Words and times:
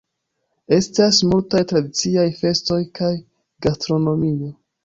Estas 0.77 1.19
multaj 1.33 1.61
tradiciaj 1.73 2.25
festoj 2.39 2.81
kaj 3.01 3.13
gastronomio. 3.67 4.53